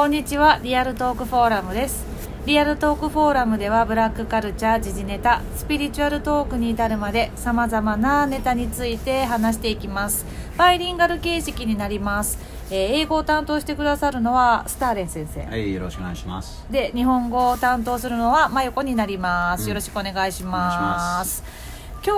[0.00, 2.06] こんにちはリアルトークフォーラムです。
[2.46, 10.24] リアルトークフォーラムではブラックカルチャー時事ネタスピリチュアルトークに至るまでさまざまなネタについて話していきます。
[10.56, 12.38] バイリンガル形式になります、
[12.70, 16.64] えー英語を担当してくださるのはスターレン先生、はい、よろしくお願いします。
[16.70, 21.44] で日本語を担当するのは真横になります、よろしくお願いします。
[22.02, 22.14] 今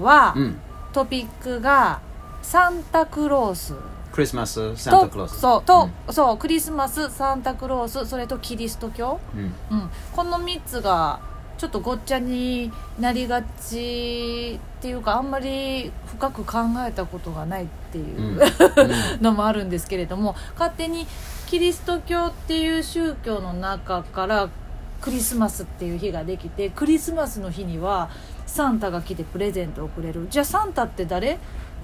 [0.00, 0.60] 日は、うん。
[0.92, 1.98] トピックが
[2.42, 3.74] サンタクロース
[4.16, 5.40] クリスマス、サンタクロース。
[5.40, 9.42] そうと、そうクリスマスサンタクロースそれとキリスト教、うん。
[9.78, 11.20] うん、この3つが
[11.58, 19.22] ちょっとごっちゃになりがちっていうかあんまり深く考えたことがないっていう、 うん。
[19.22, 21.06] のもあるんですけれども勝手に
[21.46, 24.48] キリスト教っていう宗教の中から
[25.02, 28.08] クリスマスっていう日ができてクリスマスの日には
[28.46, 31.38] サンタが来てプレゼントをくれるじゃあサンタって誰？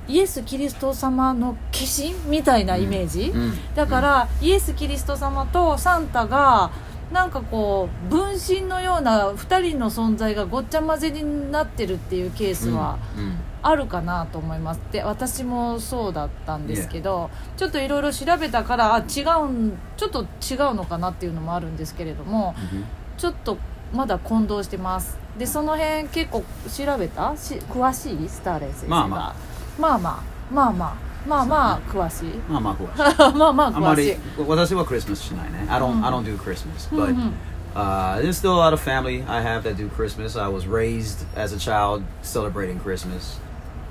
[0.09, 3.75] イエス・キリスト様の化身みたいなイメージ、うん。
[3.75, 6.71] だから、イエス・キリスト様とサンタが
[7.13, 13.39] なんかこう分身のような2人の存在がごっちゃ混ぜになってるっていうケースは、うん。
[13.65, 14.81] あるかなと思います。
[14.91, 22.85] で私もそうだったんですけど、ちょっといろいろ調べたからあ違うんちょっと違うのかなっていうのもあるんですけれどもうん。
[23.17, 23.59] ちょっと
[23.95, 25.17] まだ混同してます。
[25.39, 26.43] でその辺結構
[26.75, 27.37] 調べた？
[27.37, 28.29] し詳しい？
[28.29, 28.97] スターレン先生が。
[28.97, 29.35] まあま
[29.80, 33.38] まあまあまあまあまあまあ詳しいまあまあ、詳しい。
[33.38, 35.68] まあまああんま詳しいり、私はクリスマスしないね。
[35.70, 36.88] I don't, I don't do Christmas.
[36.92, 37.34] うんう But ん
[37.76, 40.36] uh, there's still a lot of family I have that do Christmas.
[40.36, 43.40] I was raised as a child celebrating Christmas.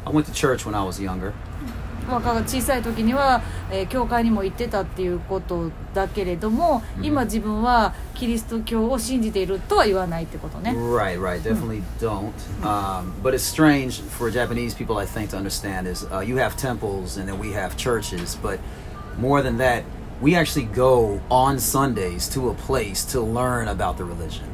[0.07, 1.33] I went to church when I was younger.
[2.10, 11.42] 若が小さい時には、えー教会にも行ってたっていうことだけれども、うん今自分はキリスト教を信じているとは言わないってことね、Right, right.
[11.42, 12.32] Definitely don't.
[12.64, 16.56] Um, but it's strange for Japanese people, I think, to understand is uh, you have
[16.56, 18.38] temples and then we have churches.
[18.42, 18.60] But
[19.18, 19.84] more than that,
[20.22, 24.46] we actually go on Sundays to a place to learn about the religion.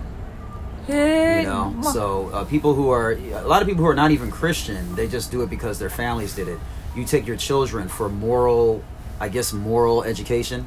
[0.87, 0.95] You
[1.43, 4.31] know, まあ so uh, people who are a lot of people who are not even
[4.31, 6.57] Christian, they just do it because their families did it.
[6.97, 8.81] You take your children for moral,
[9.19, 10.65] I guess, moral education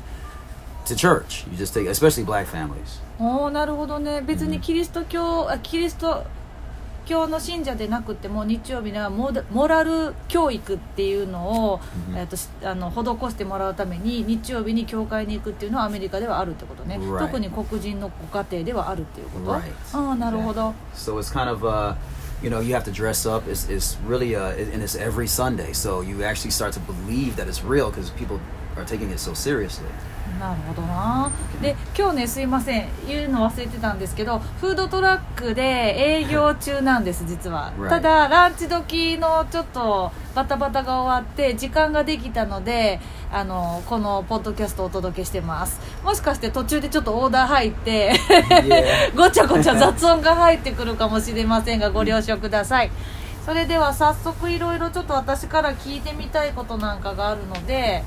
[0.87, 1.45] to church.
[1.51, 3.01] You just take, especially black families.
[3.19, 6.25] おーなるほどね別にキリスト教あキリスト
[7.05, 17.19] 教の信者でなくても日曜日にはモラル教育っていうのを、うんえー、としあの施してもらうために日曜日に教会に行くっていうのはアメリカではあるってことね、Right.
[17.19, 19.63] 特に黒人のご家庭ではあるっていうこと、Right.
[19.93, 21.97] ああなるほど、So it's kind of, uh,
[22.43, 23.47] you know, you have to dress up.
[23.47, 25.73] It's, it's really, uh, and it's every Sunday.
[25.73, 28.41] So you actually start to believe that it's real because people
[28.77, 29.89] are taking it so seriously.
[30.41, 31.31] なるほどな
[31.61, 48.13] で今日ねすいません言うの忘れてたんですけどフードトラックで営業中なんです実は.ただランチ時のちょっとバタバタが終わって時間ができたのであのこのポッドキャストをお届けしてますもしかして途中でちょっとオーダー入って.
[49.15, 52.91] ごちゃごちゃ雑音が入ってくるかもしれませんがご了承ください
[53.51, 58.05] それでは早速いろいろちょっと私から聞いてみたいことなんかがあるので、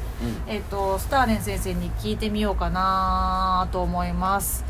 [0.47, 4.63] えっとスターレン先生に聞いてみようかなと思います.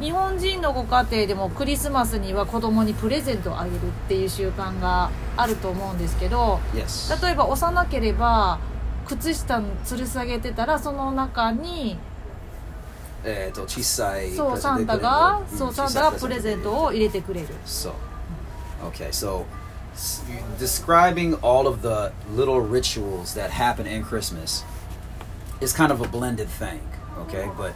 [0.00, 3.78] うん、日本人のご家庭でもクリスマスには子供にプレゼントをあげるっ
[4.08, 7.22] ていう習慣があると思うんですけど Yes.
[7.22, 8.58] 例えば幼ければ
[9.06, 11.98] 靴下吊る下げてたらその中に
[13.24, 17.48] えっと、小さいそうサンタがそうサンタがプレゼントを入れてくれる。
[17.66, 17.92] So,
[18.82, 19.46] okay, so
[20.58, 24.62] describing all of the little rituals that happen in Christmas
[25.60, 26.80] is kind of a blended thing,
[27.18, 27.50] okay?
[27.56, 27.74] But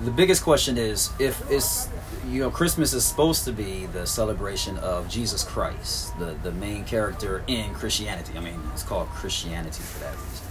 [0.00, 1.88] the biggest question is if it's
[2.28, 6.84] you know Christmas is supposed to be the celebration of Jesus Christ, the the main
[6.84, 8.32] character in Christianity.
[8.36, 10.46] I mean, it's called Christianity for that reason.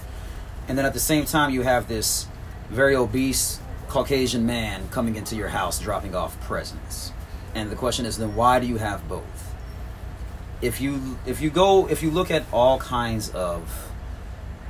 [0.68, 2.28] And then at the same time, you have this
[2.70, 7.12] very obese Caucasian man coming into your house dropping off presents.
[7.54, 9.54] And the question is then why do you have both?
[10.62, 13.92] If you if you go if you look at all kinds of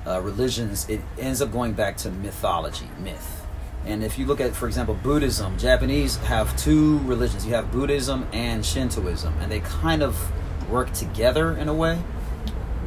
[0.06, 3.46] uh, religions, it ends up going back to mythology, myth.
[3.86, 7.46] And if you look at, for example, Buddhism, Japanese have two religions.
[7.46, 10.32] You have Buddhism and Shintoism, and they kind of
[10.70, 11.98] work together in a way.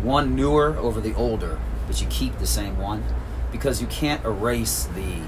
[0.02, 3.02] One newer over the older, but you keep the same one
[3.50, 5.20] because you can't erase the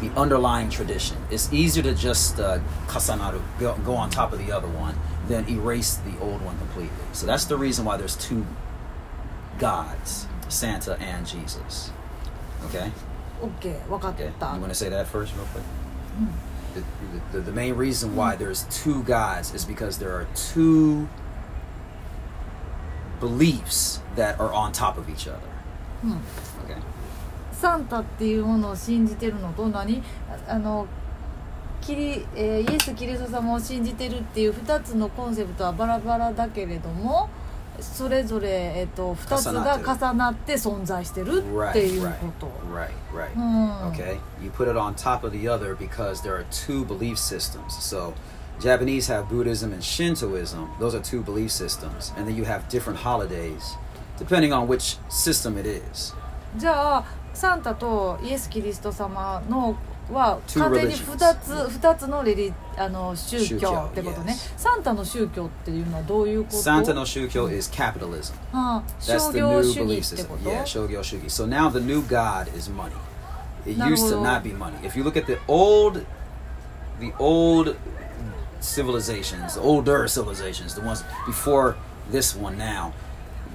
[0.00, 1.16] the underlying tradition.
[1.30, 4.96] It's easier to just uh, kasanaru, go, go on top of the other one,
[5.28, 7.04] than erase the old one completely.
[7.12, 8.46] So that's the reason why there's two
[9.58, 11.90] gods, Santa and Jesus.
[12.66, 12.92] Okay?
[13.42, 14.26] Okay, okay.
[14.26, 15.64] You want to say that first, real quick?
[15.64, 16.46] Mm-hmm.
[17.32, 21.08] The, the, the main reason why there's two gods is because there are two
[23.18, 25.48] beliefs that are on top of each other.
[26.02, 26.18] Hmm.
[26.64, 26.80] Okay?
[27.60, 30.02] サンタっていうものを信じてるのと何
[30.48, 30.86] ああの
[31.80, 37.28] キリ、えーイエス・キリスト様を信じてるっていう2つのコンセプトはバラバラだけれども
[37.80, 42.46] それぞれ、えっと2つが重なって存在してるって Right, いう right, こと。
[42.74, 43.34] right, right.
[43.36, 47.74] うん、Okay, you put it on top of the other because there are two belief systems.
[47.78, 48.14] So,
[48.60, 50.66] Japanese have Buddhism and Shintoism.
[50.80, 53.76] Those are two belief systems, and then you have different holidays
[54.18, 56.14] depending on which system it is.
[56.56, 57.04] じゃあ
[57.36, 59.76] サンタとイエス・キリスト様の
[60.10, 68.34] は完全に religions 2つ二つのレリあの宗宗教教ってことね yes サンタの宗教っていうのはどういうこと Santa no Shukyo is capitalism.
[68.52, 71.26] ああ商業主義って.こと Yeah, Shogyo Shugi.
[71.28, 72.94] So now the new god is money.
[73.66, 74.76] It used to not be money.
[74.82, 76.06] If you look at the old,
[77.00, 77.76] the old
[78.60, 81.74] civilizations, older civilizations, the ones before
[82.10, 82.92] this one now,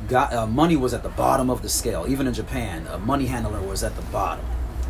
[0.07, 2.06] God, uh, money was at the bottom of the scale.
[2.07, 4.45] Even in Japan, a money handler was at the bottom.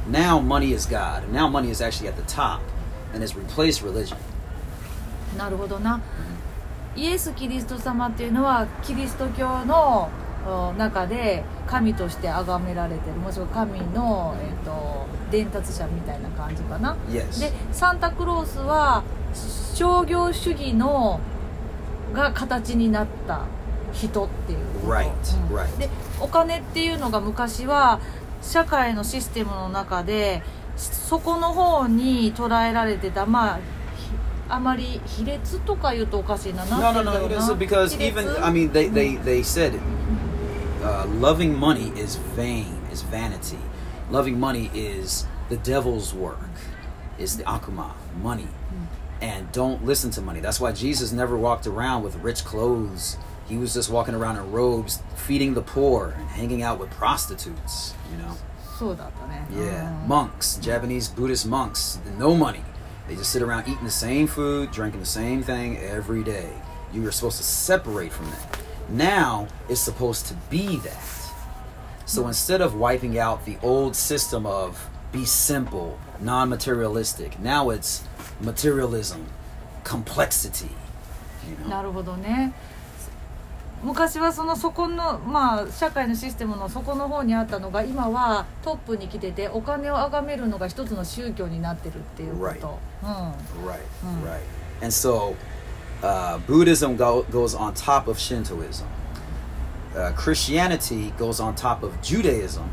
[0.07, 1.31] Now money is God.
[1.31, 2.61] Now money is actually at the top
[3.13, 4.17] and has replaced religion.
[5.37, 6.01] なるほどな
[6.95, 10.09] イエス・キリスト様っていうのはキリスト教の
[10.45, 17.39] お中で神として崇められてるもしくは神の、えー、と伝達者みたいな感じかな Yes.
[17.39, 19.03] でサンタクロースは
[19.73, 21.21] 商業主義の
[22.13, 23.45] が形になった
[23.93, 25.05] 人っていうこと Right,
[25.49, 25.77] うん right.
[25.77, 25.89] で
[26.19, 27.99] お金っていうのが昔は
[28.41, 30.41] 社会のシステムの中で
[30.75, 33.61] そこの方に捉えられてたまあひ
[34.49, 37.11] あまり比列とか言うとおかしいな No, な no, no.
[37.13, 39.23] だ It is な because even I mean they they Mm.
[39.23, 39.73] they said
[40.83, 43.57] uh, loving money is vain, is vanity.
[44.09, 46.37] Loving money is the devil's work.
[47.19, 47.91] Is the akuma
[48.23, 48.47] money,
[49.21, 50.39] and don't listen to money.
[50.41, 53.17] That's why Jesus never walked around with rich clothes.
[53.50, 57.94] He was just walking around in robes, feeding the poor and hanging out with prostitutes.
[58.10, 58.36] You know.
[58.78, 62.62] そうだったね Yeah, うん monks, Japanese Buddhist monks, no money.
[63.08, 66.50] They just sit around eating the same food, drinking the same thing every day.
[66.92, 68.58] You were supposed to separate from that.
[68.90, 71.02] Now it's supposed to be that.
[72.04, 78.02] So instead of wiping out the old system of be simple, non materialistic, now it's
[78.40, 79.26] materialism,
[79.84, 80.70] complexity.
[81.48, 81.68] You know?
[81.70, 82.52] なるほどね
[83.83, 93.09] 昔はその底のまあ社会のシステムの底の方にあったのが今はトップに来ててお金を崇めるのが一つの宗教になってるっていうこと、うん
[93.67, 94.23] Right, Mm.
[94.25, 94.39] right.
[94.81, 95.35] And so
[96.03, 98.85] uh, Buddhism go, goes on top of Shintoism.
[99.95, 102.63] Uh, Christianity goes on top of Judaism,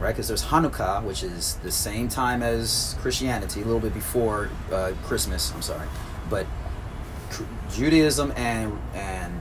[0.00, 0.14] right?
[0.14, 4.92] Because there's Hanukkah, which is the same time as Christianity, a little bit before uh,
[5.04, 5.52] Christmas.
[5.54, 5.86] I'm sorry,
[6.28, 6.46] but
[7.70, 9.40] Judaism and and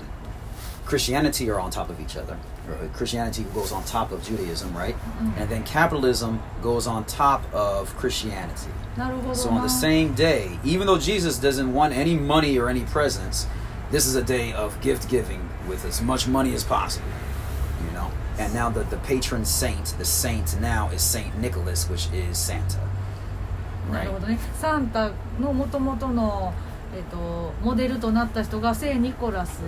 [0.90, 2.36] Christianity are on top of each other.
[2.68, 4.94] Uh, Christianity goes on top of Judaism, right?
[5.36, 8.70] And then capitalism goes on top of Christianity.
[8.96, 12.68] なるほど So な on the same day, even though Jesus doesn't want any money or
[12.70, 13.46] any presents,
[13.90, 17.04] this is a day of gift giving with as much money as possible.
[17.88, 18.10] You know?
[18.38, 22.78] And now the, the patron saint, the saint now is Saint Nicholas, which is Santa.
[23.90, 24.04] な Right?
[24.06, 25.10] るほどねサンタ
[25.40, 26.52] のもともとの、
[26.96, 29.60] えっとモデルとなった人が聖ニコラス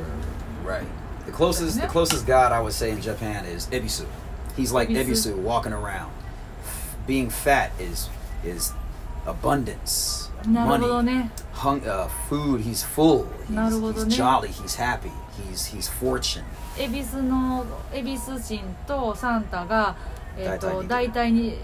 [0.66, 0.82] Right.
[1.26, 1.88] The closest the Yeah.
[1.92, 4.06] closest god I would say in Japan is Ebisu.
[4.56, 5.34] He's like Ebisu.
[5.34, 6.10] Ebisu walking around.
[7.06, 8.08] Being fat is
[8.44, 8.72] is
[9.26, 10.30] abundance.
[10.46, 11.04] なるほど Money.
[11.24, 13.26] ね Hung, uh, food, he's full.
[13.48, 14.16] He's, なるほど he's ね。
[14.16, 15.10] jolly, he's happy,
[15.50, 16.44] he's he's fortune.
[16.78, 19.96] 恵比寿の恵比寿神とサンタが、
[20.36, 21.58] えっと大大体に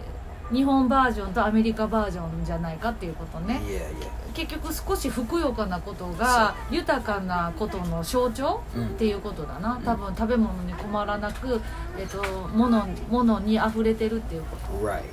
[0.52, 4.10] 日本バージョンとアメリカバージョンじゃないかっていうことね Yeah, yeah.
[4.34, 11.62] 結局少しふくよかなことが豊かなことの象徴うんっていうことだな、ん多分食べ物に困らなく、
[11.98, 15.04] えっと物物に溢れてるっていうこと Right.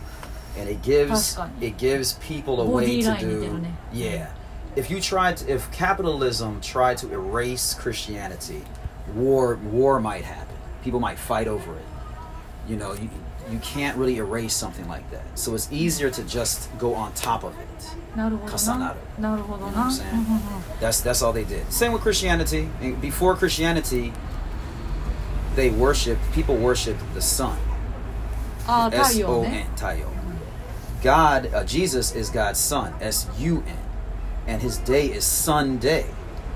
[0.59, 3.75] And it gives it gives people a way to do ね。
[3.93, 4.29] Yeah.
[4.77, 8.63] If you tried to, if capitalism tried to erase Christianity,
[9.15, 10.55] war war might happen.
[10.85, 11.85] People might fight over it.
[12.69, 13.09] You know, you
[13.51, 15.39] you can't really erase something like that.
[15.39, 17.67] So it's easier to just go on top of it.
[18.17, 18.97] Kasanaru.
[19.19, 20.81] Know what I'm?
[20.81, 21.71] That's that's all they did.
[21.73, 22.69] Same with Christianity.
[23.01, 24.13] Before Christianity,
[25.55, 27.59] they worshipped people worshipped the sun.
[28.69, 30.11] S O N Tayo.
[31.03, 32.95] God, uh, Jesus is God's son.
[33.01, 33.79] S U N,
[34.47, 36.07] and his day is Sunday.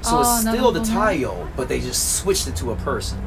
[0.03, 3.23] So it's still the Tayo, but they just switched it to a person.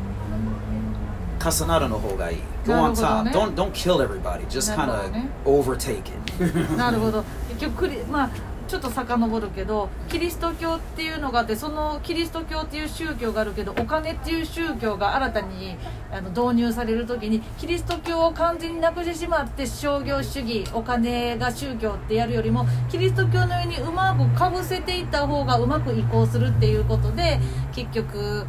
[1.37, 2.41] Kasanara no hogai.
[2.65, 3.23] Go な on top.
[3.23, 3.31] ね。
[3.31, 4.45] Don't don't kill everybody.
[4.47, 5.11] Just kind of
[5.45, 6.77] overtake it.
[6.77, 7.23] なるほど
[7.59, 8.29] 結局まあ、
[8.67, 15.77] ちょっと遡るけどキリスト教っていうのがあってそのキリスト教っていう宗教があるけどお金っていう宗教が新たに
[16.11, 27.39] あの導入される時にキリスト教を完全になくしてしまって商業主義お金が宗教ってやるよりもキリスト教のようにうまくかぶせていった方がうまく移行するっていうことで
[27.73, 28.45] 結局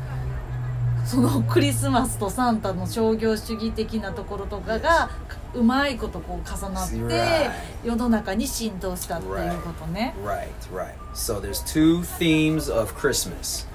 [1.06, 5.10] そのクリスマスとサンタの商業主義的なところとかが
[5.54, 7.50] うまいことこう重なって.
[7.84, 10.94] 世の中に浸透したっていうことね Right, right.
[11.14, 13.66] So there's two themes of Christmas.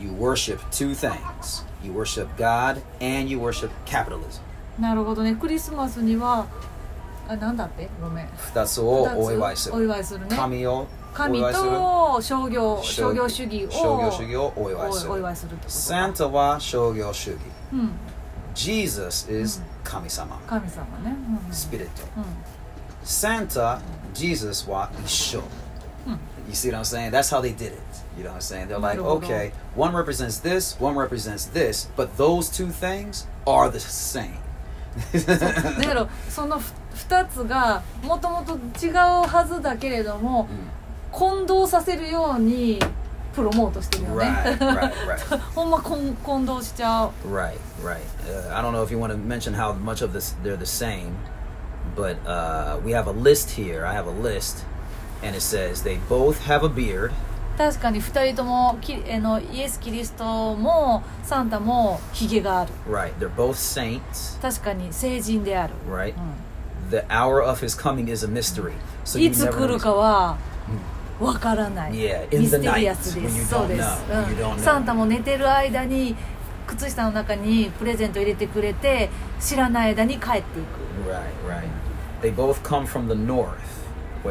[0.00, 1.64] You worship two things.
[1.82, 4.40] You worship God and you worship capitalism.
[4.78, 6.46] なるほどねクリスマスには
[7.28, 9.84] あなんだってごめん二つをお祝いすおる。
[9.86, 11.40] 祝いするね神をお神。
[11.40, 15.18] と商業商業主義を商業主義をお祝いする。
[15.18, 17.38] 祝いするってことサンタは商業主義。
[17.72, 17.90] うん
[18.54, 20.38] Jesus is 神様。
[20.46, 21.14] 神様ね
[21.48, 22.02] うんスピリット。
[22.18, 22.24] うん
[23.04, 23.78] Santa,
[24.14, 25.42] Jesus は一緒。
[26.48, 27.10] You see what I'm saying?
[27.12, 27.80] That's how they did it.
[28.16, 28.68] You know what I'm saying?
[28.68, 33.78] They're like, okay, one represents this, one represents this, but those two things are the
[33.80, 34.38] same.
[35.12, 36.72] だけどそのふ
[37.08, 40.48] 2つがもともと違うはずだけれども
[41.16, 42.78] 混同させるように
[43.34, 45.38] プロモートしてるよね Right, right, right.
[45.54, 48.00] ほんま混混同しちゃう Right, right.
[48.28, 50.66] Uh, I don't know if you want to mention how much of this they're the
[50.66, 51.12] same,
[51.96, 53.86] but uh, we have a list here.
[53.86, 54.64] I have a list,
[55.22, 57.12] and it says they both have a beard.
[57.56, 64.38] 確かに2人ともきあのイエス・キリストもサンタもヒゲがある Right, they're both saints.
[64.42, 66.12] 確かに聖人である、Right.
[66.12, 66.14] う
[66.90, 68.72] The hour of his coming is a mystery.
[69.06, 70.36] So いつ来る.かは
[71.20, 76.14] わからない、Yeah, ミステリアスですそうですうん.サンタも寝てる間に
[76.66, 79.08] 靴下の中にプレゼント入れてくれて
[79.40, 81.68] 知らない間に帰っていく Right, right.
[82.22, 83.54] They both come from the north,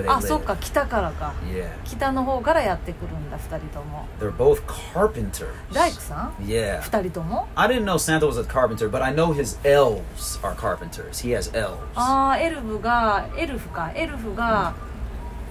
[0.09, 4.61] あ.そっか北からか Yeah, 北の方からやってくるんだ2人とも they're both
[4.93, 5.45] carpenters.
[5.73, 6.81] 大工さん Yeah.
[6.81, 11.21] 2人とも I didn't know Santa was a carpenter, but I know his elves are carpenters.
[11.25, 11.77] He has elves.
[11.95, 14.73] ああエルフがエルフかエルフが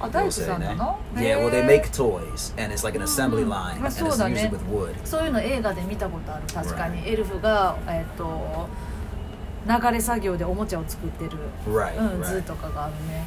[0.02, 0.76] あ大 We'll 工 say さんな that.
[0.78, 3.86] の Yeah, well, they へー make toys, and it's like an assembly line, Mm.
[3.86, 4.96] and it's Ah, so usually that, with wood.
[5.04, 7.08] そういうの映画で見たことある確かに Right.
[7.14, 8.68] エルフがえっ、と
[9.68, 11.32] 流れ作業でおもちゃを作ってる、
[11.68, 12.24] Right, うん、 right.
[12.24, 13.24] 図とかがあるね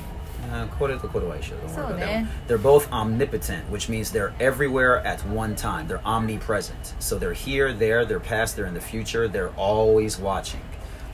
[0.52, 2.14] Uh, これとこれは一緒 Don't worry So about that ne.
[2.16, 2.28] one.
[2.48, 5.86] They're both omnipotent, which means they're everywhere at one time.
[5.86, 6.94] They're omnipresent.
[6.98, 9.28] So they're here, there, they're past, they're in the future.
[9.28, 10.60] They're always watching.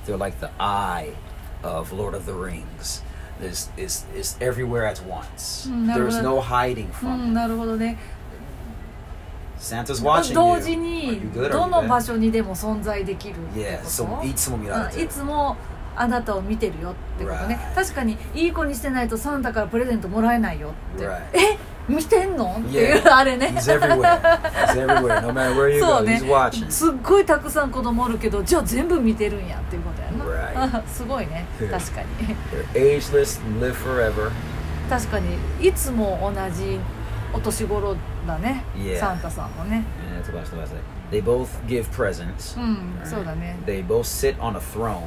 [0.07, 1.11] They're like the eye
[1.63, 3.03] of Lord of the Rings.
[3.42, 5.68] There's is is everywhere at once.
[5.70, 7.34] Mm, There's no hiding う from ん it.
[7.34, 7.98] なるほどね
[9.60, 10.76] Santa's watching 同時 you.
[10.80, 11.46] に Are you good?
[11.48, 11.88] Are ど you の bad?
[11.88, 15.56] 場所にでも存在できるってこ Yeah, と so いつも見られてるうんいつも
[15.96, 17.76] あなたを見てるよってことね Right.
[17.76, 21.22] 確かにいい子にしてないとサンタからプレゼントもらえないよって、Right.
[21.34, 23.78] え見てんのっていう.あれねそう
[26.04, 26.22] ね.
[26.70, 30.12] すっごいたくさん子供おるけどじゃあ全部見てるんやっていうことや
[30.68, 32.08] な.すごいね.確かに
[32.74, 34.32] They're ageless and live forever.
[34.90, 36.80] 確かにいつも同じ
[37.34, 37.96] お年頃
[38.28, 38.64] だね.
[39.00, 40.76] サンタさんもね Yeah, that's what I was about to say.
[41.12, 42.58] They both give presents.
[42.60, 43.06] うん、Right.
[43.06, 45.04] そうだね They both sit on a throne.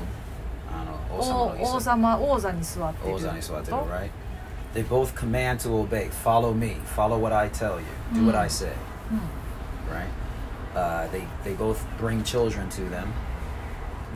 [0.68, 1.56] I don't know.
[1.62, 4.10] 王王様王座に座ってる王座に座ってる right?
[4.74, 6.08] They both command to obey.
[6.10, 6.76] Follow me.
[6.94, 7.86] Follow what I tell you.
[8.14, 8.72] Do what I say.
[9.10, 9.20] うん
[9.90, 10.06] Right?
[10.74, 13.06] Uh, they they both bring children to them.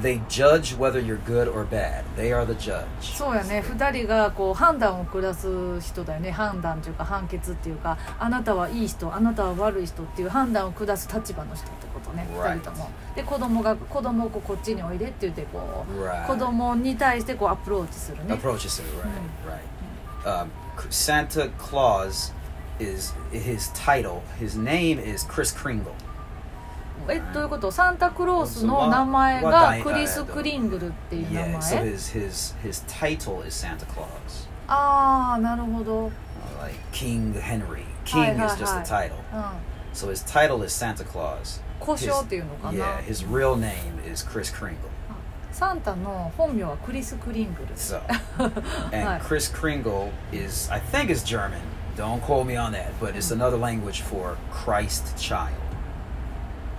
[0.03, 2.05] They judge whether you're good or bad.
[2.17, 2.85] They are the judge.
[3.01, 12.55] そうやね2人がこう判断を下す人だよね判断というか判決っていうかあなたはいい人あなたは悪い人っていう判断を下す立場の人ってことね Right.
[12.57, 16.27] 2人ともで子供が子供をこうこっちにおいでって言ってこう Right.
[16.27, 19.07] 子供に対してこうアプローチするね approaches it right
[19.47, 19.61] right
[20.26, 20.50] um,
[20.90, 22.32] santa claus
[22.80, 25.94] is his title his name is chris kringle
[27.08, 37.34] えどういうことサンタクロースの名前がクリス・クリングルっていう名 yeah so 前 his his his title is santa claus ああなるほど、うん、 Uh, like king
[37.40, 38.82] henry king Hi, is hi, just hi.
[38.82, 39.18] a title
[39.94, 44.89] so his title is santa claus 故障っていうのかな yeah his real name is chris kringle
[45.53, 48.01] サンタの本名はクリス・クリングル so
[48.93, 49.19] and Hi.
[49.21, 51.61] chris kringle is i think it's german
[51.97, 55.51] don't quote me on that but it's another language for christ child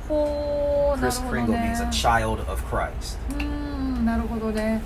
[0.08, 3.18] ほうなる Chris ほど Kringle ね means a child of Christ.
[3.32, 4.82] うーんなるほどね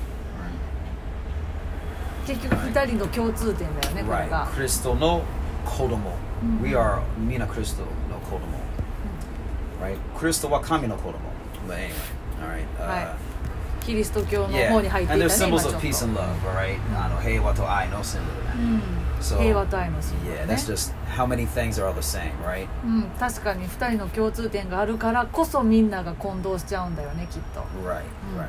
[2.27, 4.29] 結局2人の共通点だよねこれ Right.
[4.29, 5.21] が Crystal no
[5.65, 6.11] kodomo.
[6.43, 6.61] Mhm.
[6.61, 8.57] We are mina crystal no kodomo.
[9.81, 9.97] Right.
[10.17, 11.19] Crystal wa kami no kodomo.
[11.67, 11.93] But anyway,
[12.41, 12.65] all right.
[12.79, 13.07] Uh, Right.
[13.85, 16.25] キリスト教の Yeah, 方に入って and い there's たね今 symbols ちょ of っ peace と and love,
[16.49, 17.05] all right?
[17.05, 18.19] あの平和と愛の symbol
[18.57, 18.81] うん
[19.21, 22.67] So 平和と愛のシンボル yeah, ね that's just how many things are all the same, right?
[22.83, 28.01] うん、確かに2人の共通点があるからこそみんなが混同しちゃうんだよねきっと Right,
[28.35, 28.41] Mm.
[28.41, 28.47] right.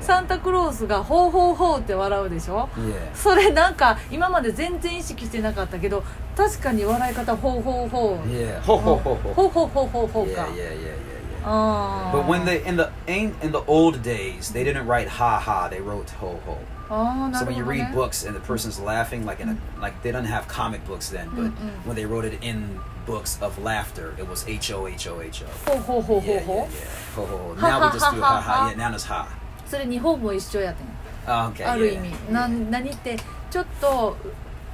[0.00, 2.94] サンタクロースが「ほうほうほう」って笑うでしょ Yeah.
[3.14, 6.02] それなんか今まで全然意識してなかったけど
[6.36, 8.60] 確かに笑い方「ほうほうほう」Yeah.
[8.62, 11.09] Ho ho ho ほ.うほうほうほうほう Yeah, か yeah, yeah, yeah, yeah.
[11.43, 15.39] あー But when they in the in, in the old days, they didn't write ha
[15.39, 15.69] ha.
[15.69, 16.57] They wrote ho ho.
[16.89, 19.95] あーな So る when you ほど、ね read、books and the person's laughing, like in a like
[20.03, 21.85] they didn't have comic books then, but Mm-mm.
[21.85, 25.43] when they wrote it in books of laughter, it was H O H O H
[25.43, 25.71] O.
[25.71, 27.15] ほうほうほうほう Yeah, ほ yeah, う yeah.
[27.15, 27.61] Ho ho ho.
[27.61, 28.69] Now we just do ha ha.
[28.71, 29.27] Yeah, now it's ha.
[29.67, 30.87] それ日本も一緒やってん
[31.27, 31.67] Oh, okay.
[31.67, 32.01] ある意 yeah.
[32.27, 33.17] 味な何って
[33.49, 34.15] ちょっと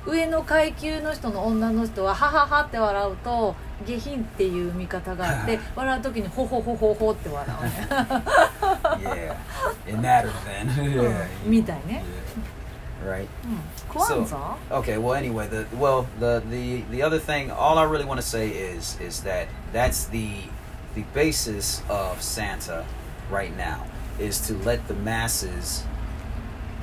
[0.05, 7.87] 上の階級の人の女の人は「ははは」って笑うと 下品っていう見方があって 笑う時に「ほほほほほ」って笑うね
[9.01, 9.35] yeah.
[9.87, 10.67] It mattered then.
[10.93, 11.25] yeah.
[11.45, 12.61] みたいね Yeah.
[13.03, 13.27] Right.
[13.43, 13.59] うん
[13.89, 18.25] クワンザ Okay, well anyway, the well the the the other thing all I really want to
[18.25, 20.49] say is is that that's the
[20.93, 22.85] the basis of Santa
[23.31, 23.85] right now
[24.19, 25.83] is to let the masses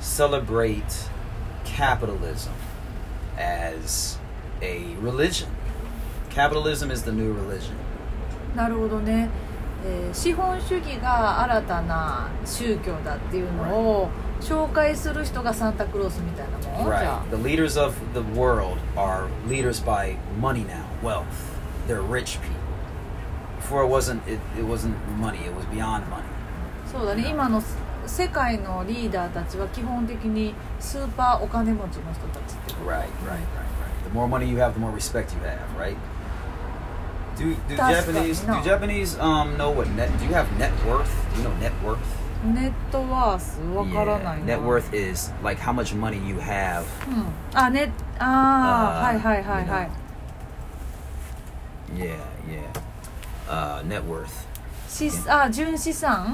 [0.00, 1.09] celebrate
[1.64, 2.54] capitalism
[3.37, 4.18] as
[4.61, 5.49] a religion.
[6.33, 7.75] Capitalism is the new religion.
[8.54, 9.28] なるほどね、
[9.85, 14.09] えー資本主義が新たな宗教だっていうのを
[14.40, 17.30] 紹介する人がサンタクロースみたいなもんじゃ Right.
[17.30, 21.25] The leaders of the world are leaders by money now, wealth.
[21.87, 22.57] They're rich people.
[23.61, 26.25] Before it wasn't it, it wasn't money, it was beyond money.
[26.90, 27.62] そうだね今の
[28.07, 34.04] 世界のリーダーたちは基本的にスーパーお金持ちの人たちってこと Right, right, right, right.
[34.09, 35.97] The more money you have, the more respect you have, right?
[37.38, 38.60] Do do Japanese no.
[38.60, 40.16] do Japanese um know what net?
[40.20, 41.12] Do you have net worth?
[41.34, 42.24] Do you know net worth?
[42.44, 43.58] Net worth,
[44.40, 44.46] yeah.
[44.46, 46.86] Net worth is like how much money you have.
[47.08, 47.30] Hmm.
[47.56, 47.90] Ah, net.
[48.20, 49.90] Ah, uh, hi, hi, hi, hi.
[51.96, 52.74] Yeah, yeah.
[53.48, 54.46] Uh, net worth.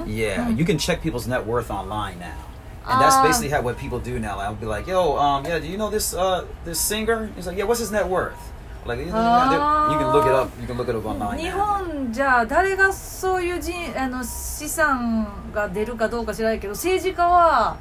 [0.03, 0.05] Ah.
[0.05, 0.57] Yeah, hmm.
[0.57, 2.45] you can check people's net worth online now.
[2.87, 3.23] And that's ah.
[3.23, 4.39] basically how what people do now.
[4.39, 7.57] I'll be like, "Yo, um, yeah, do you know this uh this singer?" He's like,
[7.57, 8.48] "Yeah, what's his net worth?"
[8.85, 9.89] Like, you, Ah.
[9.99, 10.49] can look it up.
[10.61, 11.37] You can look it up online.
[11.37, 17.75] 日.本じゃ誰がそういう人あの資産が出るかどうか知らないけど政治家は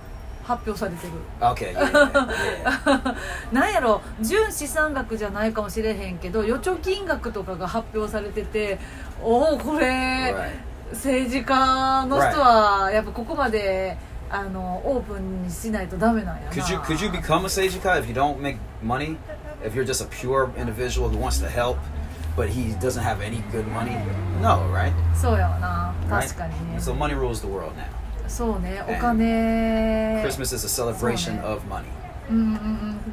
[0.44, 1.92] 発表されてる Okay, yeah,
[2.64, 3.14] yeah.
[3.52, 8.78] なんやろ純資産額じゃないかもしれへんけど預貯金額とかが発表されてて
[9.22, 9.86] おおこれ
[10.34, 10.50] right.
[10.92, 13.96] 政治家の人はやっぱここまで
[14.29, 19.17] あのオープンにしないとダメなんやな Could you could you become a seijika if you don't make money?
[19.63, 21.77] If you're just a pure individual who wants to help,
[22.35, 23.95] but he doesn't have any good money?
[24.41, 24.91] No, right?
[25.15, 26.27] そうやわな Right?
[26.27, 27.83] 確かにね So money rules the world now.
[28.27, 31.83] そうねお And 金 Christmas is a celebration そうね of money.
[32.29, 32.43] うんうん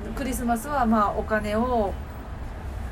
[0.07, 1.93] うんクリスマスはまあお金を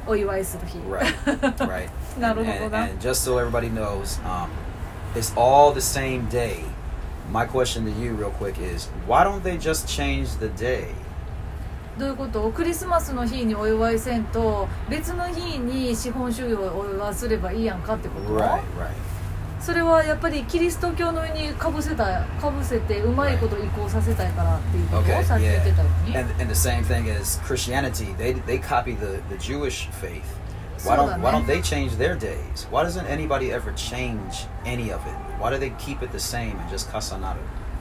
[0.07, 1.05] お祝いする日 Right,
[1.59, 1.89] right.
[2.17, 4.49] And, なるほど and, な and just so everybody knows, um,
[5.15, 6.65] it's all the same day.
[7.33, 10.87] My question to you, real quick, is why don't they just change the day?
[11.99, 18.93] どういうことクリスマスの日にお祝いせんと別の日に資本主義をお祝いすればいいやんかってこと Right, right.
[19.61, 26.21] それはやっぱりキリスト教の上にかぶせたかぶせてうまいこと移行させたいからっていうこと Okay, さっき言ってたように yeah.
[26.21, 28.15] And, and the same thing is Christianity.
[28.17, 30.23] They they copy the, the Jewish faith.
[30.85, 32.69] Why そうだ don't ね why don't they change their days?
[32.71, 35.17] Why doesn't anybody ever change any of it?
[35.44, 37.36] Why do they keep it the same and just kasanaru?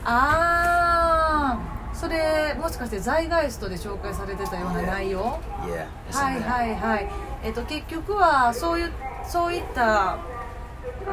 [0.05, 5.87] ああそれもしかしてザイガイストで紹介されてたような内容 Yeah.
[6.11, 7.09] in はい.はいはい
[7.43, 8.91] えっと結局はそういう
[9.25, 10.17] そういったあ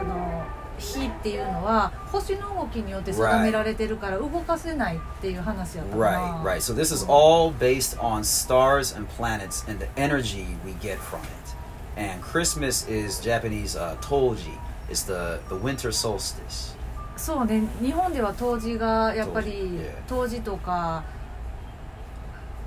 [0.05, 0.43] の
[0.79, 6.57] 日っていうのは星の動きによって定められてるから動かせないっていう話やったな Right, right.
[6.61, 11.21] So this is all based on stars and planets and the energy we get from
[11.21, 11.29] it.
[11.97, 14.59] And Christmas is Japanese uh, Toji.
[17.17, 21.05] そうね、日本では冬至がやっぱり冬至とか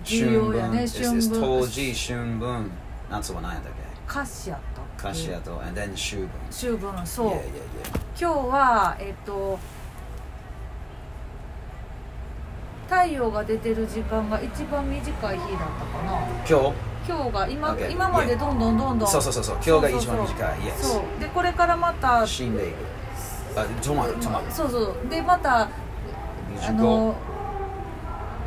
[0.04, 1.30] 重要やね、春分。
[1.30, 2.72] 冬至、春分、
[3.10, 3.80] 夏は何やったっけ？
[4.06, 4.62] カシアと。
[4.98, 6.30] カシアと、and then 分。
[6.50, 7.32] 秋分、そう。
[8.20, 9.58] 今日はえっと
[12.88, 16.28] 太陽が出てる時間が一番短い日だったかな。
[17.08, 20.74] 今日が今 Okay, 今までどんどんどんどんそうそうそうそう今日が一番短い Yes.
[20.82, 22.74] そうでこれからまた Shinde.
[23.56, 24.50] Uh, tomorrow, tomorrow.
[24.52, 25.70] そうそうでまたあ
[26.60, 26.74] 25.
[26.74, 27.16] の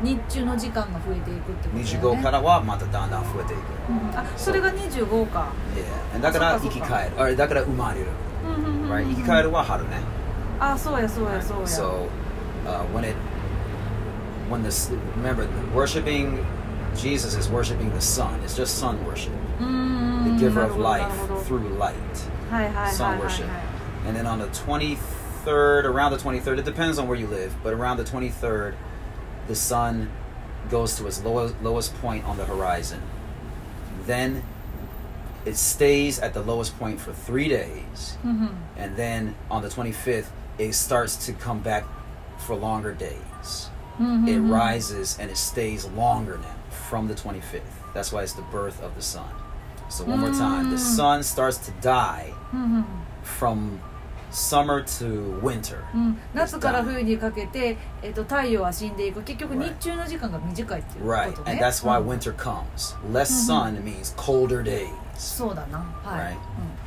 [0.03, 3.61] 日中の時間が増えていくってことね25からはまただんだん増えていく。
[3.89, 5.49] うんあそれが25か
[6.15, 6.21] Yeah.
[6.23, 7.23] だから生き返る。
[7.23, 8.07] あだから生まれる。
[8.47, 9.09] うんうん Right?
[9.11, 10.01] 生き返るは春ね。
[10.61, 12.09] あそうやそうやそうや So
[12.67, 13.15] uh, when it
[14.51, 14.91] when this
[15.23, 16.39] remember worshiping
[16.99, 18.41] Jesus is worshiping the sun.
[18.41, 19.33] It's just sun worship.
[19.59, 21.95] Mm, the giver of life through light.
[22.51, 23.51] Hi, hi, sun hi, worship.
[24.05, 27.73] And then on the 23rd, around the 23rd, it depends on where you live, but
[27.73, 28.75] around the 23rd,
[29.47, 30.11] the sun
[30.71, 33.03] goes to its lowest, lowest point on the horizon.
[34.05, 34.43] Then
[35.45, 38.17] it stays at the lowest point for three days.
[38.25, 38.49] Mm-hmm.
[38.77, 40.27] And then on the 25th,
[40.59, 41.85] it starts to come back
[42.39, 43.71] for longer days.
[43.99, 44.29] Mm-hmm.
[44.29, 44.53] It mm-hmm.
[44.53, 47.62] rises and it stays longer now from the 25th.
[47.94, 49.24] That's why it's the birth of the sun.
[49.90, 50.80] So, one more time the Mm.
[50.80, 52.86] sun starts to die うんうん
[53.24, 53.80] from
[54.32, 55.78] summer to winter.
[55.94, 59.64] うん、夏から冬にかけて、えっと太陽は死んでいく結局 Right.
[59.66, 61.34] 日中の時間が短いっていうこ Right.
[61.34, 62.96] とね And that's why うん winter comes.
[63.12, 64.90] Less sun means colder days.
[65.16, 66.38] そうだなはい、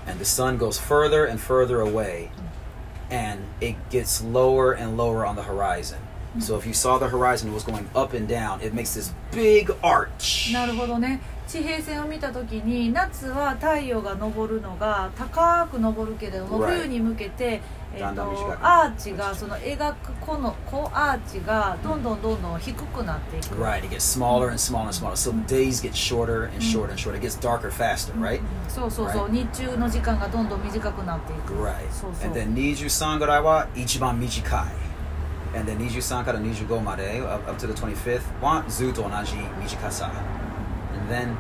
[0.06, 0.10] Right.
[0.10, 2.30] And the sun goes further and further away,
[3.10, 5.98] and it gets lower and lower on the horizon.
[6.37, 8.61] So if you saw the horizon, was going up and down.
[8.61, 10.51] It makes this big う arch.
[10.51, 17.59] ん、なるほどね地平線を見た時に夏は太陽が昇るのが高く昇るけれども.冬に向けて、
[17.95, 18.21] えっと
[18.61, 23.79] アーチがその描くこのこアーチがどんどんどんどん低くなっていく、Right.
[23.83, 25.15] It gets smaller and smaller and smaller.
[25.15, 27.17] So days get shorter and shorter and shorter.
[27.17, 28.41] It gets darker faster, right?
[28.67, 31.89] そうそうそう、日中の時間がどんどん短くなっていく Right.
[31.91, 34.88] そうそう And then 23ぐらいは一番短い。
[35.55, 40.12] And then 23から25まで up, up to the 25th はずっと同じ短さ。
[40.93, 41.35] And then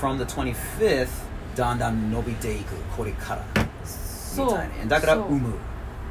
[0.00, 1.08] from the 25th
[1.56, 2.74] だんだん伸びていく。
[2.96, 3.44] これから。
[4.36, 4.88] みたいに。
[4.88, 5.54] だから産む。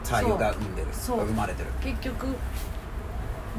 [0.03, 0.87] 太陽が産んでる。
[0.91, 1.69] 生まれてる。
[1.81, 2.27] 結局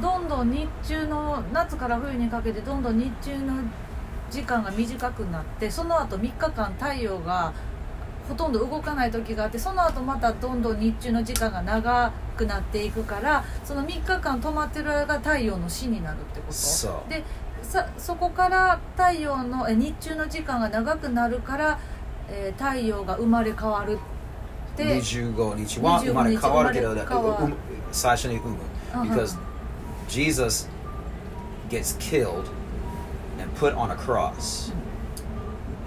[0.01, 3.55] どんどん日中の夏から冬にかけてどんどん日中の
[4.31, 7.51] 時間が短くなってその後3日間太陽が
[8.27, 17.23] ほとんど動かない時があってその後またどんどん日中の時間が長くなっていくからその3日間止まってる間が太陽の死になるってことで
[17.61, 21.79] さそこから太陽のえ日中の時間が長くなるから、
[22.29, 23.99] えー太陽が生まれ変わる
[24.73, 26.95] って25日は生まれ変わるけど、
[27.91, 28.57] 最初に産む。
[28.93, 29.37] Because
[30.07, 30.67] Jesus
[31.69, 32.49] gets killed
[33.39, 34.71] and put on a cross.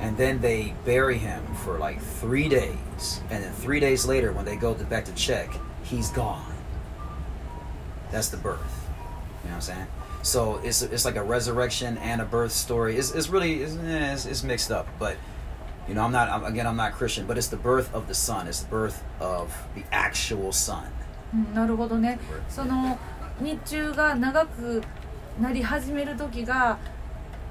[0.01, 3.23] And then they bury him for like three days.
[3.31, 5.49] And then three days later, when they go to, back to check,
[5.84, 6.54] he's gone.
[8.12, 8.88] That's the birth.
[9.44, 9.88] You know what I'm saying?
[10.24, 12.98] So it's, it's like a resurrection and a birth story.
[12.98, 15.16] It's, it's really it's, eh, it's, it's mixed up, but
[15.88, 18.14] you know I'm not I'm, again I'm not Christian, but it's the birth of the
[18.14, 18.48] Son.
[18.48, 20.92] It's the birth of the actual Son.
[21.34, 22.18] うんなるほどね
[22.50, 22.98] その
[23.42, 24.82] 日中が長く
[25.42, 26.78] なり始める時が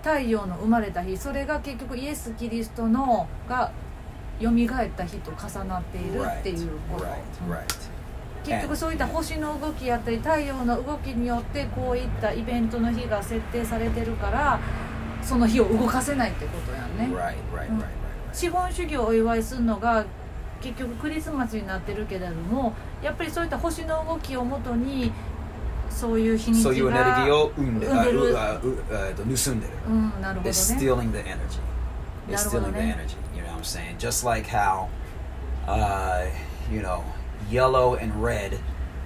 [0.02, 3.70] 太陽の生まれた日それが結局イエス・キリストのが
[4.40, 7.89] 蘇った日と重なっている Right, っていうこと、 right, うん right.
[8.45, 14.59] 結局そういった星の動きやったり太陽の動きによってこういったイベントの日が設定されてるから
[15.21, 17.09] その日を動かせないってことやんね.
[18.33, 20.05] 資本主義をお祝いするのが
[20.61, 22.73] 結局クリスマスになってるけれども
[23.03, 25.11] やっぱりそういった星の動きをもとに
[25.89, 29.73] そういう日にちがそういうエネルギーを生んで、生んでる盗んでる。
[29.87, 31.59] うんなるほどね stealing the energy.
[32.29, 32.97] ど stealing the ね。
[32.97, 33.15] energy.
[33.35, 33.97] You know what I'm saying?
[33.97, 34.87] Just like how,
[35.67, 36.25] uh,
[36.71, 37.03] you know,
[37.51, 38.59] yellow and red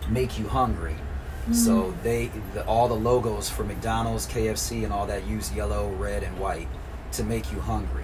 [0.10, 0.94] make you hungry.
[0.94, 1.54] Mm-hmm.
[1.54, 6.24] So they the, all the logos for McDonald's, KFC, and all that use yellow, red,
[6.24, 6.68] and white
[7.14, 8.04] to make you hungry.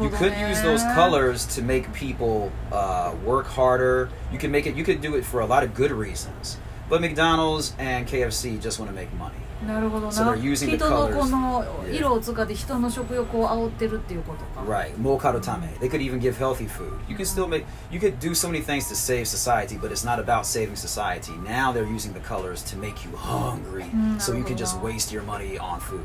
[0.00, 4.08] You could use those colors to make people uh, work harder.
[4.32, 4.74] You can make it.
[4.74, 6.58] You could do it for a lot of good reasons.
[6.88, 9.36] But McDonald's and KFC just want to make money.
[9.66, 14.94] なるほど So な they're using the 人の.この.色を使って人の食欲を煽ってるっていうことか Right.
[14.96, 15.68] Mokado tame.
[15.80, 16.92] They could even give healthy food.
[17.08, 17.64] You can still make.
[17.90, 21.32] You could do so many things to save society, but it's not about saving society.
[21.44, 25.12] Now they're using the colors to make you hungry, Mm, so you can just waste
[25.12, 26.00] your money on food.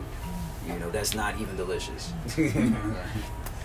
[0.67, 2.13] You know that's not even delicious.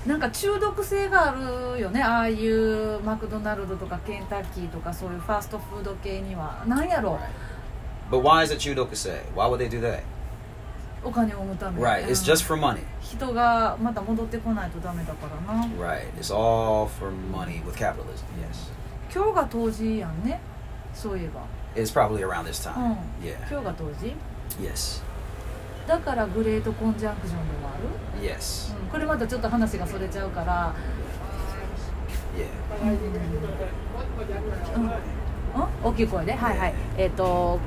[0.06, 7.20] なんか中毒性があるよねああいうマクドナルドとかケンタッキーとかそういうファーストフード系にはなんやろ Right.
[8.10, 9.20] But why is it chudokusei?
[9.34, 10.02] Why would they do that?
[11.02, 12.02] お金を生むために Right.
[12.04, 12.80] うん It's just for money.
[13.00, 16.12] 人がまた戻ってこないとダメだからな Right.
[16.18, 18.24] It's all for money with capitalism.
[18.40, 18.70] Yes.
[19.14, 20.40] 今日が冬至やんね
[20.94, 21.40] そういえば
[21.74, 22.80] It's probably around this う time.
[22.80, 23.36] ん Yeah.
[23.50, 24.14] 今日が冬至
[24.60, 25.02] Yes.
[25.86, 27.72] だからグレートコンジャンクションでもあ
[28.20, 28.74] る、Yes.
[28.76, 30.74] うん、これまたちょっと話がそれちゃうから、
[32.36, 32.46] Yeah.
[32.82, 32.92] うんう
[35.58, 37.58] ん、大きい声ではいはいえっ、と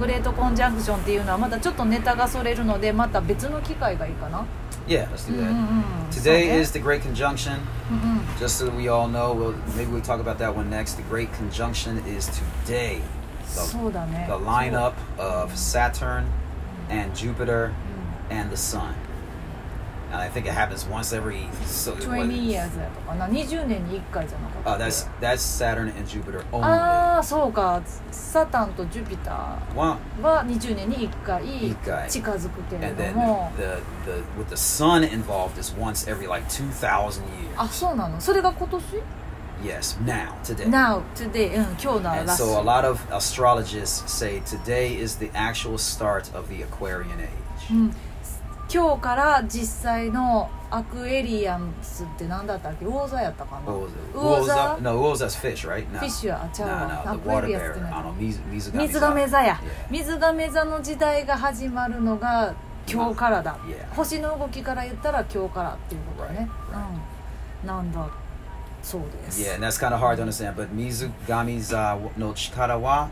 [0.00, 4.44] グレートコンジャンクションっていうのはまたちょっとネタがそれるのでまた別の機会がいいかな
[4.88, 5.06] Yeah.
[5.12, 5.50] Let's do that.
[5.50, 7.58] うん Today そうね is the Great Conjunction.
[7.90, 10.96] うんうん Just so we all know, we'll, maybe we'll talk about that one next.
[10.96, 12.28] The Great Conjunction is
[12.66, 13.00] today.
[13.46, 16.24] そうだね the lineup of Saturn
[16.88, 17.70] and Jupiter
[18.30, 18.94] and the Sun.
[20.11, 25.37] And I think it happens once every so そう20 years やとかな20年に1回じゃなか Oh, った that's that's
[25.39, 26.63] Saturn and Jupiter only.
[26.63, 33.63] ああそうかサタンとジュピタ Well, ーは20年に1回一回近づくけれ and ど then も the,
[34.05, 37.23] the with the sun involved is once every like two thousand
[37.57, 37.67] あ years.
[37.69, 38.83] そうなのそれが今年
[39.63, 40.67] Yes, now today.
[40.69, 45.77] Now, today うん今日の And らしい so a lot of astrologists say today is the actual
[45.77, 47.71] start of the Aquarian age.
[47.71, 47.95] うん
[48.72, 52.84] 今日から実際のアクエリアンスって何だったっけ？
[52.84, 53.72] やったかな？
[53.72, 55.86] ウォーザーのウォーザーフィッシュ、right?
[55.88, 57.02] フィッシュはちゃ。
[57.04, 57.90] アクエリアスってね。
[58.84, 59.60] 水がめ座や。
[59.90, 62.54] 水がめ座の時代が始まるのが
[62.88, 63.58] 今日からだ。
[63.96, 66.48] 星の動きから言ったら今日からっていうことね。
[67.62, 68.08] うん、なんだ？
[68.84, 69.42] そうです。
[69.42, 73.10] Yeah, that's kind of hard to understand, but 水がめ座の力は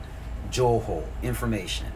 [0.53, 1.87] 情報、information.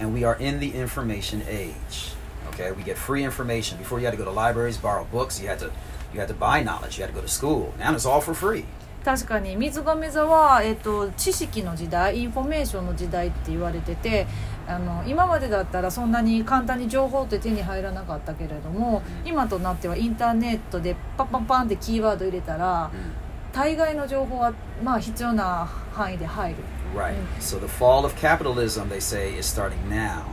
[0.00, 2.16] And we are in the information age.
[2.52, 3.78] Okay, we get free information.
[3.78, 5.70] Before you had to go to libraries, borrow books, you had to
[6.12, 7.72] you had to buy knowledge, you had to go to school.
[7.78, 8.64] Now it's all for free.
[9.04, 14.28] 確かに水亀座は、えっと知識の時代インフォメーションの時代って言われてて
[14.68, 22.92] あの今までだったらそんなに簡単に情報って手に入らなかったけれども今となってはインターネットでパンパンパンってキーワード入れたら
[23.52, 26.56] 大概の情報はまあ必要な範囲で入る
[26.94, 27.16] Right.
[27.16, 27.40] Mm.
[27.40, 30.26] So the fall of capitalism, they say, is starting now.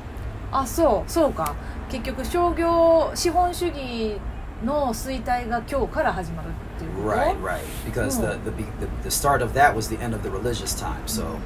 [0.51, 1.55] あそうそうか
[1.89, 4.19] 結局商業資本主義
[4.65, 7.61] の衰退が今日から始まるっていうこと Right, right.
[7.85, 8.37] Because the, Oh.
[8.45, 11.07] the, be- the the start of that was the end of the religious time.
[11.07, 11.39] So,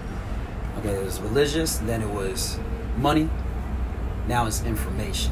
[0.80, 2.58] okay, it was religious, then it was
[3.00, 3.30] money,
[4.28, 5.32] now it's information.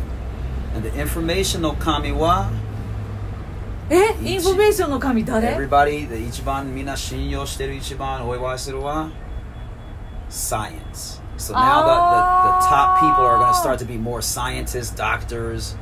[0.75, 2.49] And the information no kami wa
[3.89, 9.09] えインフォメーションの神誰 everybody, the ichiban mina shinyo shiteru ichiban oiwa suru wa
[10.29, 11.20] science.
[11.40, 14.90] So now the, the, the top people are going to start to be more scientists,
[14.90, 15.74] doctors,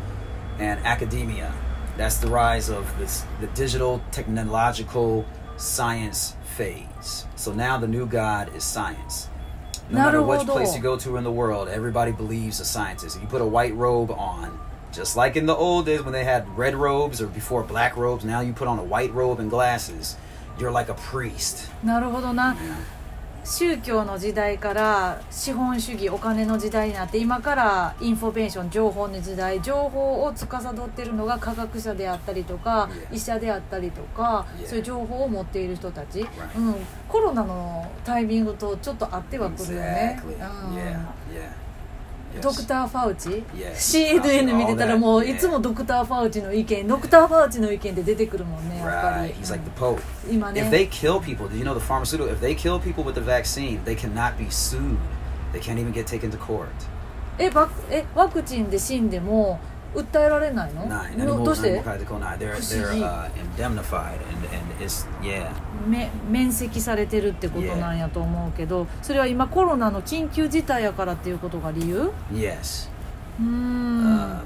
[0.58, 1.52] and academia.
[1.96, 5.24] That's the rise of this the digital technological
[5.56, 7.26] science phase.
[7.37, 9.28] So now the new god is science.
[9.90, 10.52] No matter which なるほど。
[10.54, 13.16] place you go to in the world, everybody believes a scientist.
[13.16, 14.58] If you put a white robe on,
[14.92, 18.24] just like in the old days when they had red robes or before black robes,
[18.24, 20.16] now you put on a white robe and glasses,
[20.58, 21.68] you're like a priest.
[21.84, 22.76] なるほどな Yeah.
[23.51, 36.25] 宗教の時代から資本主義お金の時代になって今からインフォメーション情報の時代情報を司ってるのが科学者であったりとか.医者であったりとか.そういう情報を持っている人たち.う
[36.59, 36.75] ん、
[37.07, 40.27] コロナのタイミングとちょっと合ってはくるよね.う
[42.38, 43.43] ん.ドクター・ファウチ.
[43.73, 49.33] CNN 見てたらもう.いつもドクター・ファウチの意見ドクター・ファウチの意見で出てくるもんねやっぱ.り、
[50.29, 52.27] 今 If ね they kill people, do you know the pharmaceutical?
[52.34, 54.97] If they kill people with the vaccine, they cannot be sued.
[55.53, 56.67] They can't even get taken to court.
[57.38, 59.60] えばえワクチンで死んでも
[59.95, 61.17] 訴えられないの Nine.
[61.25, 63.01] のどうして They're they're Fushigi.
[63.01, 65.49] uh, indemnified and and it's yeah.
[65.88, 72.89] め免責されてるってことなんやと思うけどそれは今コロナの緊急事態やからっていうことが理由 Yes.
[73.39, 74.41] うーん、Uh,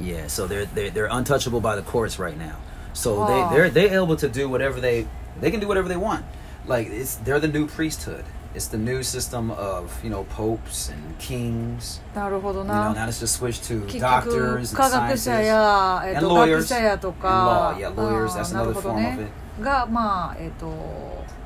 [0.00, 0.24] yeah.
[0.28, 2.52] So they're they're they're untouchable by the courts right now.
[2.95, 3.27] So Wow.
[3.49, 5.05] they they're they're able to do whatever they
[5.39, 6.23] they can do whatever they want.
[6.67, 8.23] Like it's they're the new priesthood.
[8.53, 12.01] It's the new system of you know popes and kings.
[12.13, 15.45] なるほど You know な now it's just switched to 結局 doctors and 科学者 scientists.
[15.45, 17.89] や、えっ and と lawyers 学者やとか and law.
[17.89, 18.31] Yeah, lawyers.
[18.37, 19.27] あ That's ーなる another ほど form of ね
[19.57, 19.63] it.
[19.63, 20.67] がまあえっと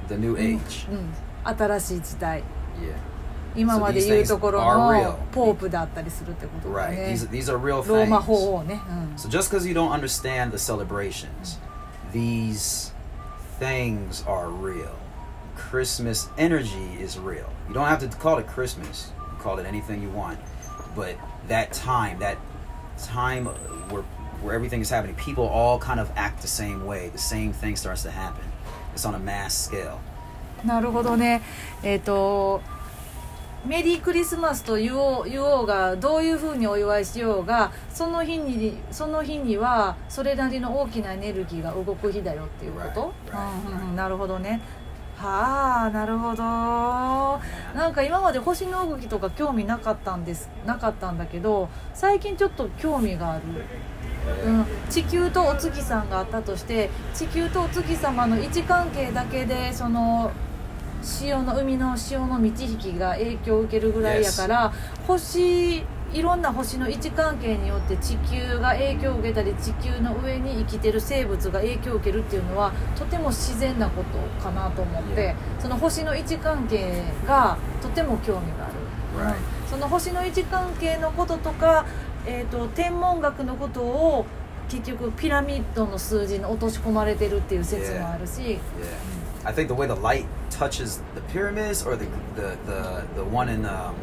[0.10, 0.88] The new うん age.
[1.46, 2.40] 新しい時代
[2.82, 2.96] Yeah.
[3.56, 5.16] 今まで So these 言うところ things are の real.
[5.32, 6.92] ポープだったりするってことだ Right.
[6.96, 8.10] ね These these are real ロー things.
[8.10, 11.58] マ法王ね、うん、 So just because you don't understand the celebrations,
[12.12, 12.94] these
[13.60, 14.90] things are real.
[15.56, 17.48] Christmas energy is real.
[17.70, 19.12] You don't have to call it Christmas.
[19.32, 20.38] You call it anything you want.
[20.96, 21.16] But
[21.48, 22.38] that time, that
[23.02, 23.46] time
[23.90, 24.04] where
[24.42, 27.10] where everything is happening, people all kind of act the same way.
[27.10, 28.44] The same thing starts to happen.
[28.94, 30.00] It's on a mass scale.
[30.66, 31.42] なるほどね
[31.84, 32.62] えっ、と
[33.65, 44.61] メリークリスマスと言おう言おうがどういうふうにお祝いしようがその日にその日にはそれなりの大きなエネルギーが動く日だよっていうこと、うんうんなるほどね。
[45.17, 46.43] はあなるほど。
[46.43, 53.43] なんか今まで星の動きとか興味なかったんですなかったんだけど最近ちょっと興味がある。
[54.45, 60.31] うん、地球とお月さんがあったとして地球とお月様の位置関係だけでその
[61.03, 64.73] 潮の海の潮の満ち引きが影響を受けるぐらいやから
[65.07, 78.75] 星いろんな星の位置関係によって地球が影響を受けたり地球の上に生きてる生物が影響を受けるっていうのはとても自然なことかなと思ってその星の位置関係がとても興味がある、
[79.17, 79.37] Right.
[79.55, 81.87] うんその星の位置関係のこととか、
[82.27, 84.27] えー、と天文学のことを
[84.69, 89.20] 結局ピラミッドの数字に落とし込まれてるっていう説もあるし、Yeah.
[89.46, 93.50] I think the way the light touches the pyramids or the the the, the one
[93.50, 93.96] in um,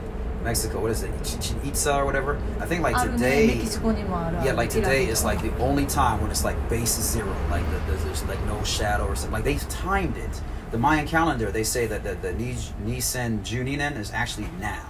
[0.45, 2.37] Mexico, what is it, Chichen Itza or whatever?
[2.61, 5.53] I think like あるねメ today, キシコにもある yeah, like ピラミ today ッ is ド like the
[5.63, 9.07] only time when it's like base is zero, like the, there's, there's like no shadow
[9.07, 9.33] or something.
[9.33, 10.41] Like they've timed it.
[10.73, 14.89] The Mayan calendar, they say that the, the Nis- Nisan Juninen is actually now.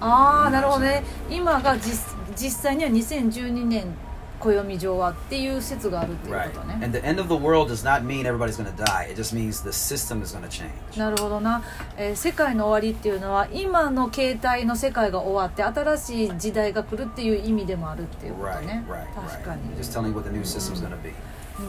[0.00, 3.94] ああなるほどね今が実実際には2012年
[4.39, 6.51] 暦上はっていう説があるっていう Right.
[6.51, 9.09] ことね And the end of the world does not mean everybody's going to die.
[9.11, 10.69] It just means the system is going to change.
[10.97, 11.61] なるほどな、
[11.97, 19.55] えー世界の終わりっていうのは今の形態の世界が終わって新しい時代が来るっていう意味でもあるっていうこと Right, ね right, 確か right.
[19.55, 21.11] に Just telling you what the new system's going to be.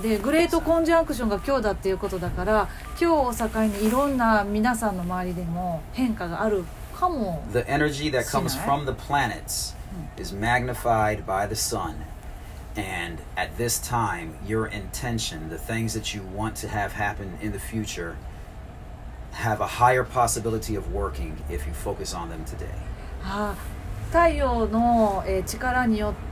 [0.03, 2.69] でグレートコンジャンクションが今日だっていうことだから
[3.01, 9.75] 今日を境にいろんな皆さんの周りでも変化があるかも The energy that comes from the planets
[10.19, 11.95] is magnified by the sun.
[12.78, 17.52] And at this time, your intention, the things that you want to have happen in
[17.52, 18.18] the future,
[19.32, 22.76] have a higher possibility of working if you focus on them today.
[23.24, 23.56] あ
[24.12, 26.27] 太陽の、えー力によって、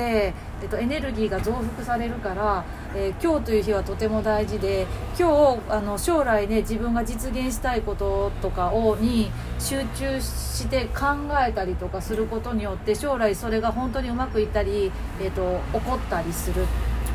[0.00, 0.32] え
[0.66, 4.86] っと、エネルギーが増幅されるから、えー今日という日はとても大事で
[5.18, 11.04] 今日あの将来ね自分が実現したいこととかをに集中して考
[11.46, 16.66] えたりとかすることによって将来それが本当にうまくいったり、えっと起こったりするっ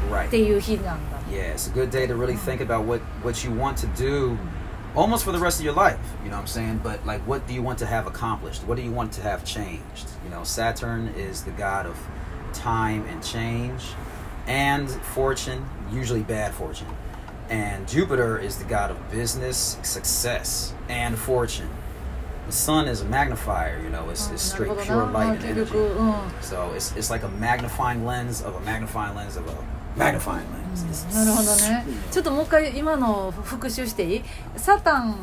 [0.09, 0.29] Right.
[0.29, 3.87] ていう日なんだ Yeah, it's a good day to really think about what, what you want to
[3.95, 4.35] do
[4.95, 5.97] almost for the rest of your life.
[6.23, 6.79] You know what I'm saying?
[6.83, 8.63] But like, what do you want to have accomplished?
[8.65, 10.07] What do you want to have changed?
[10.23, 11.95] You know, Saturn is the god of
[12.58, 13.94] time and change
[14.46, 16.88] and fortune, usually bad fortune.
[17.50, 21.68] And Jupiter is the god of business, success, and fortune.
[22.46, 25.18] The sun is a magnifier, you know, it's, あ it's なる straight ほど pure な
[25.18, 25.66] light あ and 結 energy.
[25.66, 29.54] 局、うん、 So it's, it's like a magnifying lens of a magnifying lens of a
[29.98, 30.84] magnifying lens.
[30.86, 34.24] It's- なるほどねちょっともう一回今の復習していい
[34.56, 35.16] サタン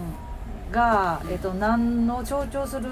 [0.71, 2.89] が、えっと、何の象徴する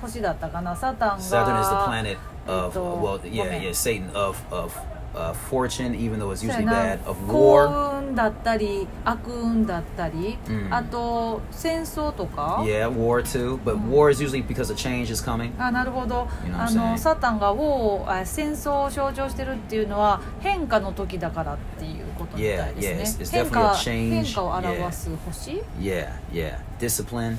[0.00, 3.62] 星だったかなサタンが Saturn is the planet of Ito, well, yeah, okay.
[3.66, 4.72] yeah, Satan of of
[5.14, 7.98] uh, fortune, even though it's そうや usually な bad, of 幸 war.
[8.00, 13.58] 運だったり悪運だったり、うんあと戦争とか Yeah, war too.
[13.62, 15.52] But war is usually because a change is coming.
[15.58, 16.98] あなるほど You know what あ I'm の saying?
[16.98, 24.10] サタンがウォーあ戦争を象徴してるっていうのは変化の時だからっていうことみたい Yeah, ですね yeah, it's- it's 変 definitely 化 a change.
[24.24, 26.56] 変化を表す星、 Yeah, yeah.
[26.80, 27.36] Discipline,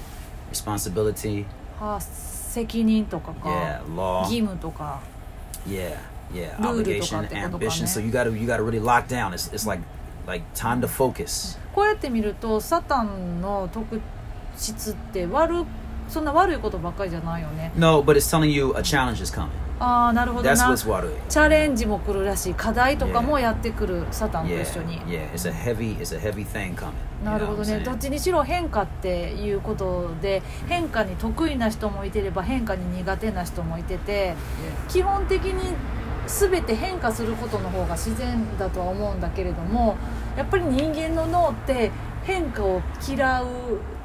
[0.52, 1.46] responsibility.
[1.82, 2.00] あ
[2.49, 4.21] 責任とかか、Yeah, law.
[4.23, 5.01] 義務とか
[5.67, 5.97] Yeah,
[6.33, 6.57] yeah.
[6.59, 7.67] Lulu to Obligation, ka ってことかね。
[7.67, 7.87] ambition.
[7.87, 9.33] So you gotta you gotta really lock down.
[9.33, 9.83] It's it's like
[10.27, 11.59] like time to focus.
[11.75, 14.01] こうやって見るとサタンの特
[14.57, 15.65] 質って悪
[16.09, 19.49] そんな悪いことばっかりじゃないよね No, but it's telling you a challenge is coming.
[19.81, 25.31] ああなるほどな.チャレンジも来るらしい課題とかもやってくるサタンと一緒に、yeah.
[25.33, 26.93] It's a heavy it's a heavy thing coming.
[27.23, 27.81] You なるほどね?
[27.81, 34.35] どっちにしろ変化っていうことで変化に得意な人もいてれば変化に苦手な人もいてて
[34.89, 34.91] Yeah.
[34.91, 35.75] 基本的に
[36.27, 39.97] 全て変化することの方が自然だとは思うんだけれども
[40.37, 41.91] やっぱり人間の脳って
[42.25, 43.47] 変化を嫌う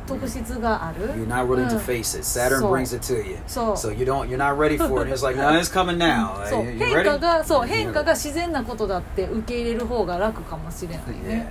[0.07, 2.23] 特質がある You're not willing うん to face it.
[2.23, 3.37] Saturn brings it to you.
[3.47, 5.13] So- you don't you're not ready for it.
[5.13, 6.45] It's like, no, it's coming now.
[6.47, 7.03] そう変?
[7.03, 11.47] 化がそう変化.が自然なことだって受け入れる方が楽かもしれないね、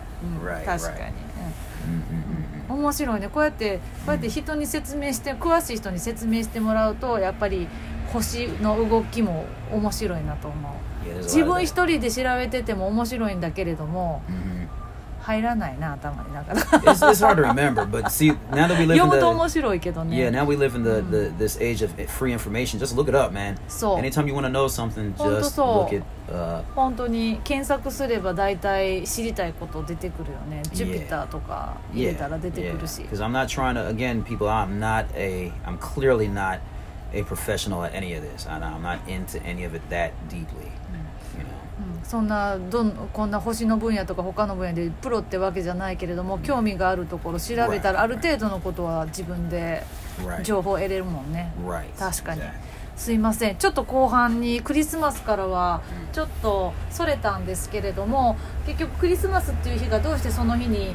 [0.66, 1.12] 確か.に.
[2.68, 7.68] 面白いねこうやってこうやって人に説明して詳しい人に説明してもらうとやっぱり
[8.12, 14.61] 星の動きも面白いなと思う自分.一人で調べてても面白いんだけれども Mhm.
[15.21, 19.19] 入らないな頭になかな It's, it's hard to remember, but see, now that we live 読 in むと
[19.19, 22.79] the 面白いけどね yeah, now we live in the, the this age of free information.
[22.79, 23.57] Just look it up, man.
[23.67, 26.63] そう Anytime you want to know something, ほんと just そう look it up.
[26.75, 33.85] 本当に検索すれば大体知りたいこと出てくるよねジュピターとか入れたら出てくるし Because I'm not trying to.
[33.89, 35.51] Again, people, I'm not a.
[35.65, 36.59] I'm clearly not
[37.13, 38.47] a professional at any of this.
[38.47, 40.71] I, I'm not into any of it that deeply.
[41.37, 41.70] You know.
[42.02, 49.82] うんそんなどんこんな星の分野とか他の分野でプロってわけじゃないけれども興味があるところ調べたら.ある程度のことは自分で.
[50.42, 51.52] 情報を得れるもんね.
[51.98, 52.42] 確かに.
[52.96, 55.80] すいませんちょっと後半にクリスマスからは
[56.12, 60.94] ちょっとそれたんですけれども結局クリスマスっていう日がどうしてその日に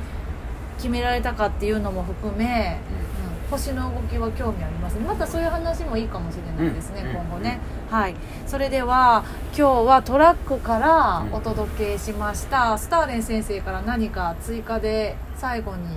[0.77, 3.07] 決められたかっていうのも含め、うん
[3.49, 8.15] 星の動きは興味ありますねまたそういう話もいいかもしれないですね、うん今後ね、はい、
[8.45, 9.23] それでは
[9.57, 15.87] 今日はトラックからお届けしました、スターレン先生から何か追加で最後に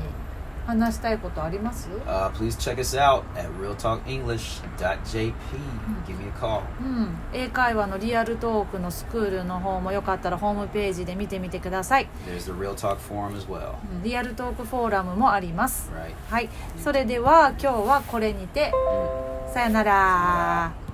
[0.66, 5.32] 話したいことあります？Uh, please check us out at realtalkenglish.jp.
[6.06, 6.62] Give me a call.
[6.80, 13.74] うん、英会話のリアルトークのスクールの方もよかったらホームページで見てみてください、There's the Real Talk Forum as well.
[13.96, 14.02] うん。
[14.04, 16.14] リアルトークフォーラムもあります、Right.
[16.32, 16.48] はい。
[16.78, 18.72] それでは今日はこれにて
[19.52, 20.72] さよなら